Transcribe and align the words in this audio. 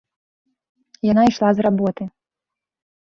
Яна 1.11 1.23
ішла 1.33 1.49
з 1.59 1.69
работы. 1.69 2.03